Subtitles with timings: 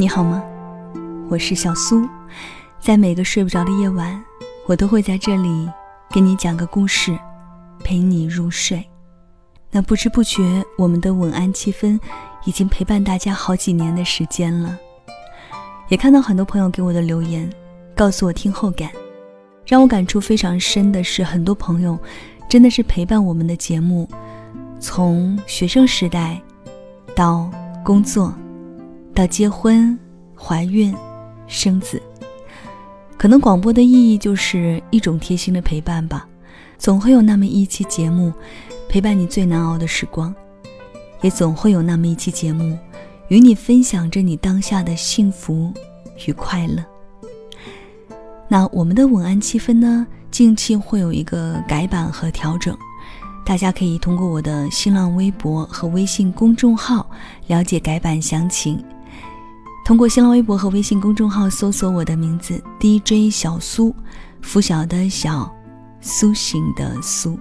[0.00, 0.42] 你好吗？
[1.28, 2.08] 我是小苏，
[2.80, 4.18] 在每个睡不着的夜晚，
[4.64, 5.68] 我都会在这里
[6.10, 7.14] 给你讲个故事，
[7.84, 8.82] 陪你入睡。
[9.70, 12.00] 那不知不觉，我们的晚安气氛
[12.46, 14.74] 已经陪伴大家好几年的时间了。
[15.88, 17.46] 也看到很多朋友给我的留言，
[17.94, 18.88] 告诉我听后感，
[19.66, 21.98] 让我感触非常深的是，很多朋友
[22.48, 24.08] 真的是陪伴我们的节目，
[24.80, 26.40] 从学生时代
[27.14, 27.50] 到
[27.84, 28.32] 工作，
[29.14, 29.98] 到结婚、
[30.34, 30.94] 怀孕、
[31.46, 32.00] 生子，
[33.16, 36.26] 可能广播的意义就是一种贴心的陪伴吧。
[36.78, 38.32] 总会有那么一期节目。
[38.88, 40.34] 陪伴你最难熬的时光，
[41.20, 42.76] 也总会有那么一期节目，
[43.28, 45.72] 与你分享着你当下的幸福
[46.26, 46.84] 与快乐。
[48.48, 50.04] 那我们的晚安七分呢？
[50.32, 52.76] 近期会有一个改版和调整，
[53.46, 57.08] 大家可以通过我的新浪微博和微信公众号
[57.46, 58.82] 了解改版详情。
[59.90, 63.92] 通过新浪微博和微信公众号搜索我的名字 DJ 小苏，
[64.40, 65.52] 拂晓的小，
[66.00, 67.36] 苏醒的苏。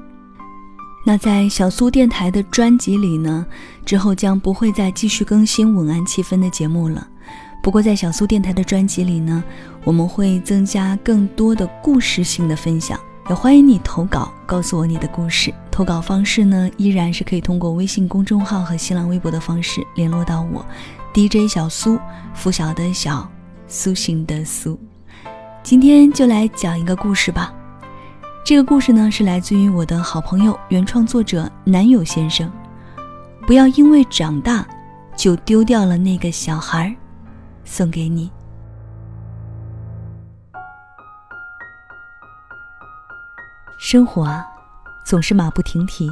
[1.06, 3.46] 那在小苏电台的专辑里呢，
[3.86, 7.08] 之后将不会再继续更新晚安气氛的节目了。
[7.62, 9.44] 不过在小苏电台的专辑里呢，
[9.84, 15.54] 我们会增加更多的故事性的分享，也欢迎你投稿，告诉我你的故事。
[15.70, 20.66] 投稿方式呢，依然是可以通过微信公众号和新浪微博的方式联络到我
[21.14, 22.00] ，DJ 小苏，
[22.34, 23.30] 拂晓的小，
[23.68, 24.80] 苏醒的苏。
[25.62, 27.54] 今天就来讲一个故事吧。
[28.46, 32.52] 这个故事呢，是来自于我的好朋友、原创作者男友先生。
[33.46, 34.66] 不要因为长大，
[35.16, 36.96] 就丢掉了那个小孩
[37.64, 38.32] 送给你。
[43.78, 44.46] 生活啊，
[45.06, 46.12] 总是马不停蹄。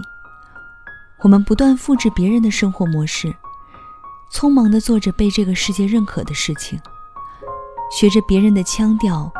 [1.22, 3.34] 我们不断复制别人的生活模式，
[4.32, 6.80] 匆忙的做着被这个世界认可的事情，
[7.92, 9.32] 学着别人的腔调。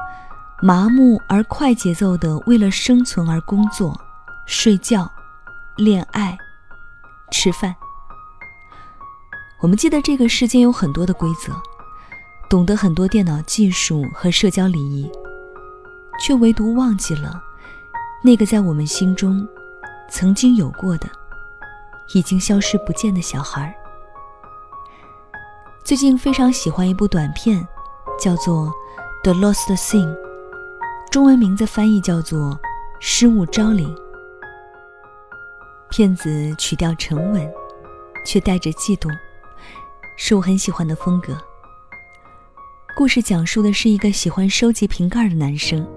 [0.60, 3.96] 麻木而快节奏的，为了生存而工作、
[4.48, 5.08] 睡觉、
[5.76, 6.36] 恋爱、
[7.30, 7.76] 吃饭。
[9.62, 11.54] 我们记得这个世间有很多的规则，
[12.50, 15.12] 懂得很多电脑技术和社交礼仪，
[16.20, 17.40] 却唯独忘记了
[18.24, 19.48] 那个在我们心中
[20.10, 21.08] 曾经有过的、
[22.16, 23.78] 已经消失不见的小孩。
[25.88, 27.66] 最近非常喜欢一部短片，
[28.20, 28.68] 叫做
[29.24, 30.06] 《The Lost Thing》。
[31.10, 32.52] 中文名字翻译叫做
[33.00, 33.88] 《失物招领》。
[35.90, 37.50] 片子曲调沉稳，
[38.26, 39.10] 却带着悸动，
[40.18, 41.38] 是我很喜欢的风格。
[42.98, 45.88] 故事讲述的是一个喜欢收集瓶盖的男生，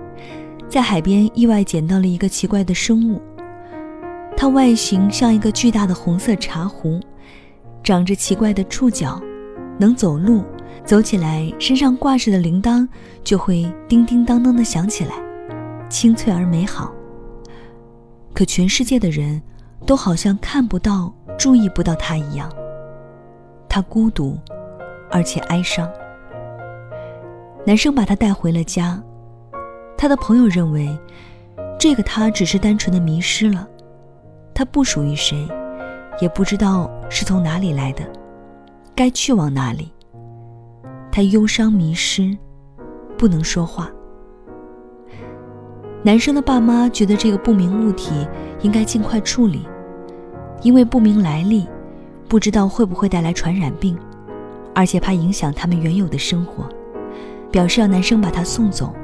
[0.68, 3.20] 在海边意外捡到了一个奇怪的生物。
[4.36, 7.00] 它外形像一个巨大的红色茶壶，
[7.82, 9.20] 长着奇怪的触角，
[9.80, 10.44] 能走路。
[10.84, 12.86] 走起来，身上挂着的铃铛
[13.24, 15.12] 就会叮叮当当的响起来，
[15.88, 16.92] 清脆而美好。
[18.32, 19.40] 可全世界的人
[19.86, 22.50] 都好像看不到、注意不到他一样。
[23.68, 24.38] 他孤独，
[25.10, 25.88] 而且哀伤。
[27.64, 29.00] 男生把他带回了家，
[29.96, 30.98] 他的朋友认为，
[31.78, 33.68] 这个他只是单纯的迷失了，
[34.54, 35.46] 他不属于谁，
[36.20, 38.02] 也不知道是从哪里来的，
[39.00, 39.90] 该去往哪里。
[41.10, 42.36] 他忧伤迷失，
[43.16, 43.90] 不能说话。
[46.02, 48.12] 男生的爸妈觉得这个不明物体
[48.60, 49.66] 应该尽快处理，
[50.60, 51.66] 因为不明来历，
[52.28, 53.98] 不知道会不会带来传染病，
[54.74, 56.68] 而且怕影响他们原有的生活，
[57.50, 58.94] 表示要男生把他送走，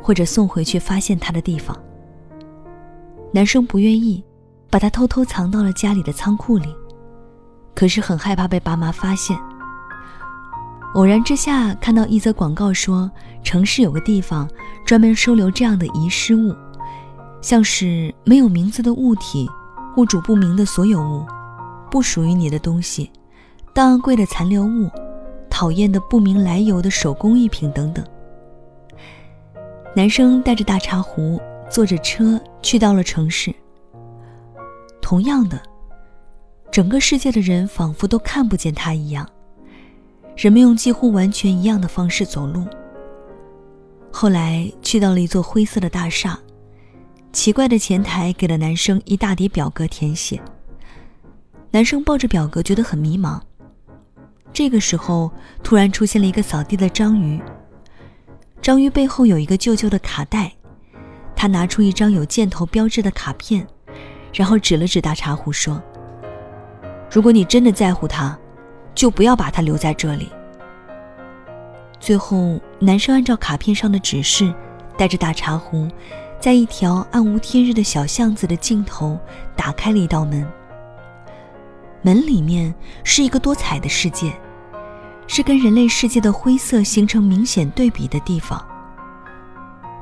[0.00, 1.76] 或者送回去发现他的地方。
[3.32, 4.22] 男生不愿意，
[4.70, 6.68] 把他偷偷藏到了家里的仓库里，
[7.74, 9.36] 可是很害怕被爸妈发现。
[10.94, 13.10] 偶然之下看到一则广告，说
[13.42, 14.48] 城市有个地方
[14.86, 16.54] 专门收留这样的遗失物，
[17.40, 19.50] 像是没有名字的物体、
[19.96, 21.26] 物主不明的所有物、
[21.90, 23.10] 不属于你的东西、
[23.74, 24.88] 档案柜的残留物、
[25.50, 28.04] 讨厌的不明来由的手工艺品等等。
[29.96, 33.52] 男生带着大茶壶，坐着车去到了城市。
[35.00, 35.60] 同样的，
[36.74, 39.24] 整个世界的人仿佛都看不见他一样。
[40.36, 42.66] 人们用几乎完全一样的方式走路。
[44.10, 46.36] 后来去到了一座灰色的大厦，
[47.32, 50.42] 奇怪的前台给了男生一大叠表格填写。
[51.70, 53.40] 男生抱着表格觉得很迷茫。
[54.52, 55.30] 这个时候，
[55.62, 57.40] 突然出现了一个扫地的章鱼。
[58.60, 60.52] 章鱼背后有一个旧旧的卡带，
[61.36, 63.64] 他拿出一张有箭头标志的卡片，
[64.32, 65.80] 然后指了指大茶壶说
[67.14, 68.36] ：“如果你真的在乎他。”
[68.94, 70.30] 就不要把他留在这里。
[71.98, 74.54] 最后，男生按照卡片上的指示，
[74.96, 75.88] 带着大茶壶，
[76.38, 79.18] 在一条暗无天日的小巷子的尽头
[79.56, 80.46] 打开了一道门。
[82.02, 82.72] 门里面
[83.02, 84.32] 是一个多彩的世界，
[85.26, 88.64] 是跟人类世界的灰色形成明显对比的地方。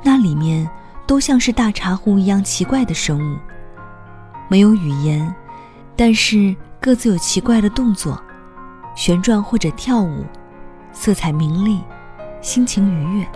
[0.05, 0.69] 那里面
[1.07, 3.39] 都像是大茶壶一样奇怪的生物，
[4.51, 5.35] 没有语言，
[5.97, 8.21] 但是各自有奇怪的动作，
[8.97, 10.25] 旋转或者跳舞，
[10.93, 11.81] 色彩明丽，
[12.41, 13.27] 心情愉悦。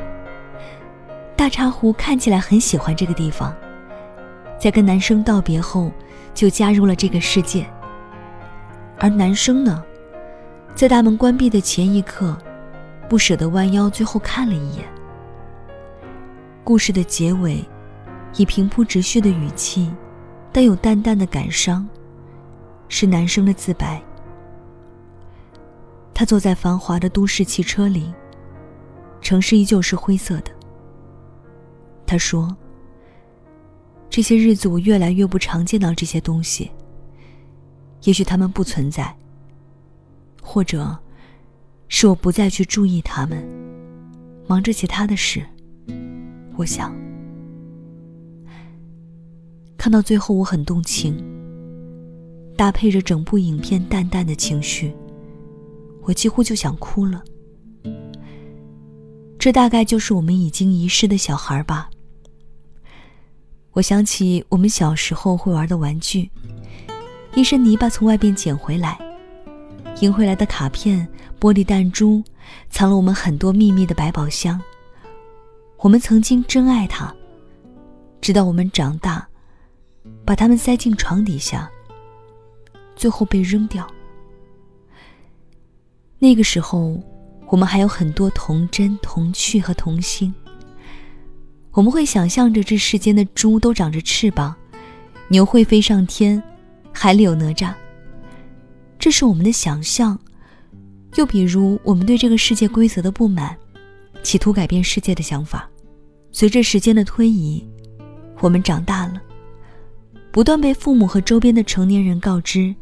[1.37, 3.55] 大茶壶看起来很喜欢这个地方，
[4.59, 5.93] 在跟男生道别后，
[6.35, 7.65] 就加入了这个世界。
[8.99, 9.81] 而男生呢，
[10.75, 12.37] 在大门关闭的前一刻，
[13.09, 14.85] 不舍得弯腰，最后看了一眼。
[16.65, 17.65] 故事的结尾，
[18.35, 19.95] 以平铺直叙的语气，
[20.51, 21.89] 带有淡淡的感伤，
[22.89, 24.03] 是男生的自白。
[26.15, 28.13] 他坐在繁华的都市汽车里，
[29.21, 30.51] 城市依旧是灰色的。
[32.07, 32.57] 他说
[34.09, 36.71] ：“这些日子，我越来越不常见到这些东西。”
[38.05, 39.15] 也许他们不存在，
[40.41, 40.97] 或者
[41.89, 43.45] 是我不再去注意他们，
[44.47, 45.45] 忙着其他的事。
[46.57, 46.95] 我想，
[49.77, 51.17] 看到最后我很动情，
[52.57, 54.95] 搭配着整部影片淡淡的情绪，
[56.03, 57.23] 我几乎就想哭了。
[59.39, 61.91] 这大概就是我们已经遗失的小孩吧。
[63.73, 66.31] 我想起我们小时候会玩的玩具。
[67.35, 68.99] 一身泥巴从外边捡回来，
[70.01, 71.07] 赢回来的卡片、
[71.39, 72.25] 玻璃弹珠，
[72.71, 74.59] 藏了我们很多秘密的百宝箱。
[75.77, 77.15] 我们曾经真爱它，
[78.23, 79.29] 直到我们长大，
[80.25, 81.71] 把它们塞进床底下，
[82.97, 83.87] 最后被扔掉。
[86.19, 87.01] 那个时候，
[87.49, 90.35] 我们还有很多童真、童趣和童心。
[91.73, 94.55] 我们会想象着这世间的猪都长着翅膀，
[95.29, 96.43] 牛会飞上天。
[96.91, 97.75] 海里有哪吒，
[98.99, 100.19] 这是我们的想象。
[101.17, 103.55] 又比如，我们对这个世界规则的不满，
[104.23, 105.69] 企图改变世界的想法。
[106.33, 107.63] 随着时间的推移，
[108.41, 109.21] 我们长大了，
[110.33, 112.75] 不断被父母和周边的成年人告知：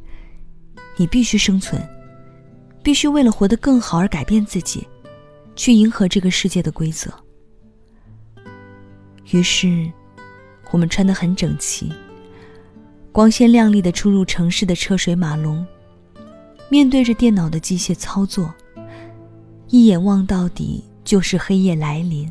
[0.96, 1.80] 你必须生存，
[2.82, 4.86] 必须为了活得更好而改变自己，
[5.56, 7.10] 去迎合这个世界的规则。
[9.32, 9.90] 于是，
[10.70, 11.92] 我们穿得很整齐。
[13.10, 15.64] 光鲜亮丽的出入城市的车水马龙，
[16.68, 18.52] 面对着电脑的机械操作，
[19.68, 22.30] 一眼望到底就是黑夜来临。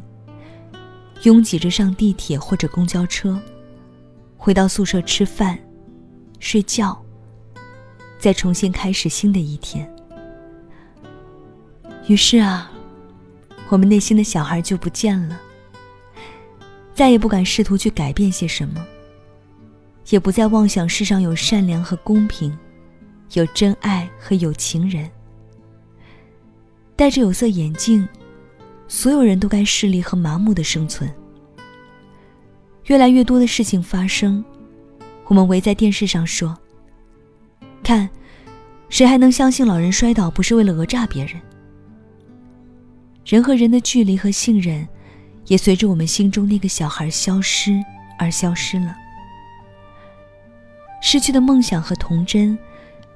[1.24, 3.40] 拥挤着上地铁或者公交车，
[4.38, 5.58] 回到宿舍吃饭、
[6.40, 7.03] 睡觉，
[8.24, 9.86] 再重新开始新的一天。
[12.08, 12.72] 于是啊，
[13.68, 15.38] 我们内心的小孩就不见了，
[16.96, 18.82] 再也不敢试图去改变些什么。
[20.10, 22.58] 也不再妄想世上有善良和公平，
[23.34, 25.12] 有真爱和有情人。
[26.96, 28.08] 戴着有色眼镜，
[28.88, 31.14] 所有人都该势利和麻木的生存。
[32.86, 34.42] 越来越多的事情发生，
[35.26, 36.58] 我们围在电视上说
[37.84, 38.10] ：“看，
[38.90, 41.40] 谁还能相信老人摔倒不是为了讹诈别人？”
[43.26, 44.88] 人和人的距离和信任，
[45.46, 47.80] 也随着我们心中那个小孩消失
[48.18, 48.96] 而消失了。
[51.02, 52.58] 失去的梦想和童真，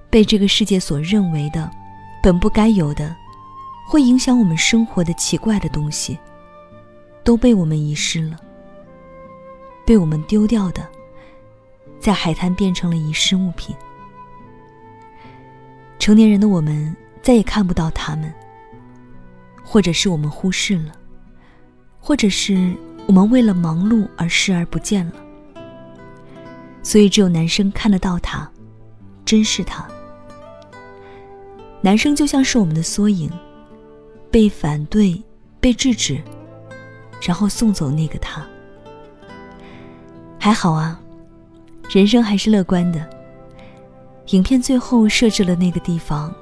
[0.10, 1.70] 被这个世界所认为的
[2.22, 3.15] 本不该有的，
[3.88, 6.18] 会影响我们生活的奇怪的东西，
[7.24, 8.38] 都被我们遗失了。
[9.86, 10.86] 被我们丢掉的，
[12.00, 13.75] 在海滩变成了遗失物品。
[16.00, 18.34] 成年人的我们再也看不到他们，
[19.63, 20.94] 或者是我们忽视了，
[22.00, 22.74] 或者是
[23.08, 25.13] 我们为了忙碌而视而不见了。
[26.84, 28.50] 所以，只有男生看得到他，
[29.25, 29.86] 珍视他。
[31.82, 33.30] 男生就像是我们的缩影，
[34.32, 35.22] 被反对、
[35.60, 36.22] 被制止，
[37.22, 38.46] 然后送走那个他。
[40.39, 41.00] 还好啊，
[41.89, 43.16] 人生还是乐观的。
[44.27, 46.34] 影片最后设置了那个地方，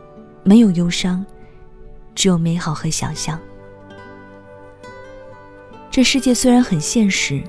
[0.44, 1.26] 没有忧伤，
[2.14, 3.40] 只有美好和想象。
[5.92, 7.44] 这世界虽然很现实。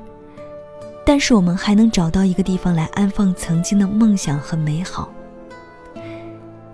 [1.08, 5.08] 但是我们还能找到一个地方来安放曾经的梦想和美好。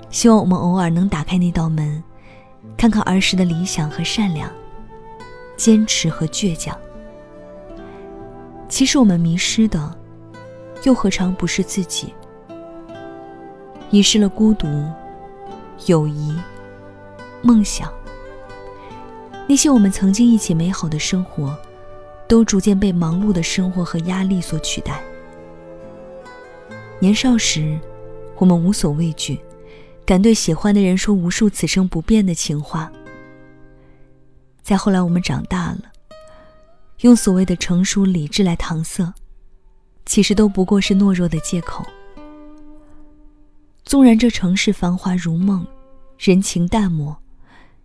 [0.09, 2.02] 希望我们偶尔能打开那道门，
[2.75, 4.50] 看看儿时的理想和善良，
[5.54, 6.75] 坚持和倔强。
[8.71, 9.95] 其实我们迷失的，
[10.85, 12.14] 又何尝不是自己？
[13.93, 14.67] 遗失了孤独、
[15.85, 16.35] 友谊、
[17.43, 17.93] 梦想，
[19.47, 21.55] 那些我们曾经一起美好的生活，
[22.27, 25.03] 都逐渐被忙碌的生活和压力所取代。
[27.01, 27.79] 年少时，
[28.39, 29.39] 我们无所畏惧，
[30.07, 32.91] 敢对喜欢的人说无数此生不变的情话。
[34.63, 35.83] 再后来，我们长大了，
[37.01, 39.13] 用所谓的成熟理智来搪塞，
[40.07, 41.85] 其实都不过是懦弱的借口。
[43.93, 45.67] 纵然这城市繁华如梦，
[46.19, 47.15] 人情淡漠，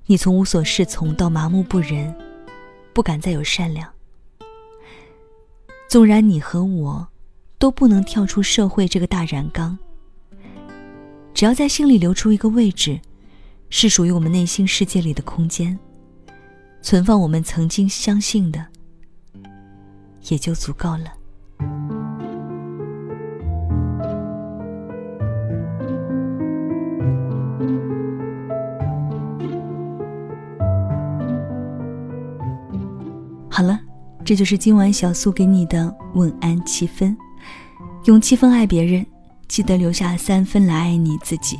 [0.06, 2.16] 你从无所适从到麻木不仁，
[2.94, 3.94] 不敢再有善良。
[5.90, 7.06] 纵然你和我，
[7.60, 9.78] 都不能跳出社会这个大染缸，
[11.34, 12.98] 只要在心里留出一个位置，
[13.70, 15.78] 是属于我们内心世界里的空间，
[16.82, 18.66] 存放我们曾经相信的，
[20.30, 21.17] 也就足够了。
[34.28, 37.16] 这就是今晚小苏给你的晚安七分。
[38.04, 39.06] 用七分爱别人，
[39.48, 41.58] 记得留下三分来爱你自己。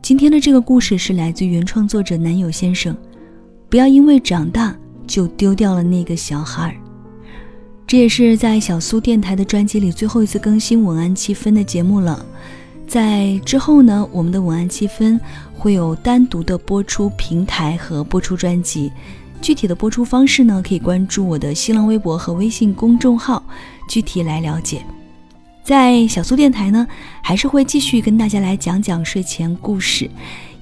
[0.00, 2.96] 今天的这个故事是来自原创作者男友先生。
[3.68, 4.72] 不要因为长大
[5.08, 6.76] 就丢掉了那个小孩儿。
[7.84, 12.24] 这也是在小苏电台的专辑里最后一次更新晚安七分的节目了。
[12.86, 15.20] 在之后呢，我们的晚安七分
[15.52, 18.92] 会有单独的播出平台和播出专辑。
[19.42, 23.42] 具体的播出方式呢，可以关注我的新浪微博和微信公众号，
[23.88, 24.82] 具体来了解。
[25.64, 26.86] 在小苏电台呢，
[27.22, 30.08] 还是会继续跟大家来讲讲睡前故事，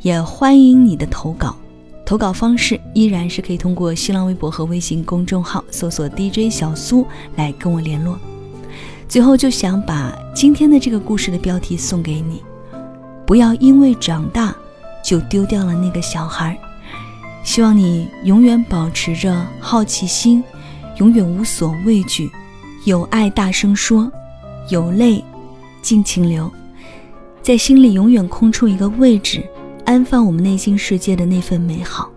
[0.01, 1.55] 也欢迎你的投稿。
[2.07, 7.07] 投稿方式依然是可以通过新浪微博和微信公众号搜索 DJ 小苏
[7.37, 8.19] 来跟我联络。
[9.07, 12.43] 最后就想把今天的这个故事的标题送给你：
[13.27, 14.55] 不要因为长大
[15.05, 16.59] 就丢掉了那个小孩。
[17.43, 20.45] 希望你永远保持着好奇心，
[20.99, 22.31] 永远无所畏惧，
[22.85, 24.11] 有爱大声说，
[24.69, 25.25] 有泪
[25.83, 26.51] 尽情流，
[27.43, 29.43] 在心里永远空出一个位置，
[29.85, 32.11] 安放我们内心世界的那份美好。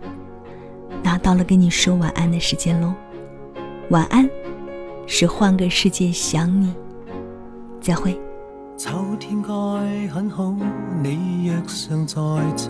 [1.01, 2.94] 那到了跟你说晚安的时间喽，
[3.89, 4.30] 晚安，
[5.08, 6.74] 是换个世界想你，
[7.82, 8.20] 再会。
[8.77, 8.89] 秋
[9.20, 9.50] 天该
[10.13, 10.53] 很好，
[11.01, 12.15] 你若尚在
[12.58, 12.70] 场。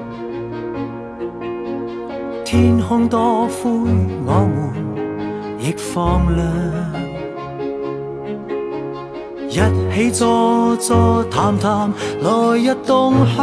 [2.51, 3.69] 天空多灰，
[4.25, 6.45] 我们亦放亮。
[9.47, 9.53] 一
[9.95, 11.89] 起坐坐谈谈
[12.21, 13.37] 来日动向。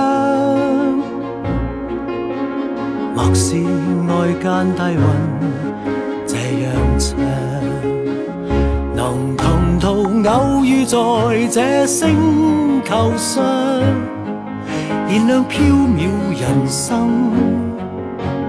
[3.15, 3.57] 莫视
[4.09, 5.03] 外间低温
[6.27, 7.17] 这样唱，
[8.95, 10.99] 能同途偶遇在
[11.51, 13.43] 这星球上，
[15.09, 17.68] 燃亮飘渺人生。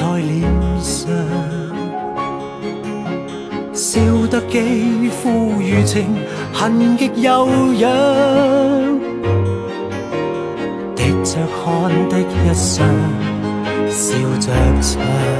[0.00, 0.40] 在脸
[0.80, 1.10] 上，
[3.74, 6.16] 笑得肌肤如情，
[6.54, 8.98] 痕极悠扬，
[10.96, 12.88] 滴着汗的一双，
[13.90, 15.39] 笑着唱。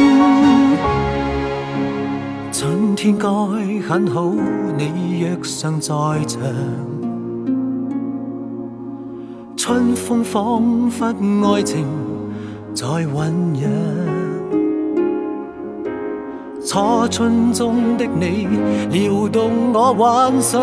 [2.61, 3.27] 春天该
[3.87, 4.31] 很好，
[4.77, 5.91] 你若尚在
[6.27, 6.39] 场。
[9.57, 11.87] 春风仿佛爱情
[12.75, 13.67] 在酝酿，
[16.63, 18.47] 初春中的你
[18.91, 20.61] 撩动我幻想，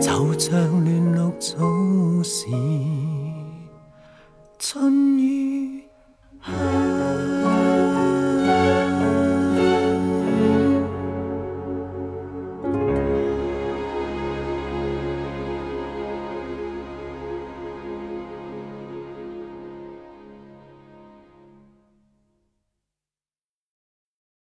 [0.00, 1.56] 就像嫩绿早
[2.24, 2.46] 时
[4.58, 5.84] 春雨。